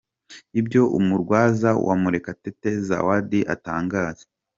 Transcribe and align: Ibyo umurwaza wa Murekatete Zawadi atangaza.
Ibyo 0.59 0.81
umurwaza 0.97 1.69
wa 1.85 1.95
Murekatete 2.01 2.69
Zawadi 2.87 3.39
atangaza. 3.53 4.25